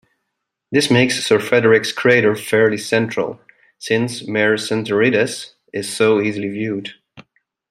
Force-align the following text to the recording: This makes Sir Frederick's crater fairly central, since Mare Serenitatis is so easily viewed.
This 0.71 0.89
makes 0.89 1.23
Sir 1.23 1.39
Frederick's 1.39 1.91
crater 1.91 2.35
fairly 2.35 2.79
central, 2.79 3.39
since 3.77 4.27
Mare 4.27 4.55
Serenitatis 4.55 5.53
is 5.73 5.95
so 5.95 6.19
easily 6.19 6.49
viewed. 6.49 6.95